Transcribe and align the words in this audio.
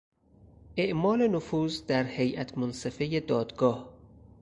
اعمال 0.77 1.27
نفوذ 1.31 1.85
در 1.85 2.03
هیات 2.03 2.57
منصفه 2.57 3.19
دادگاه 3.19 3.93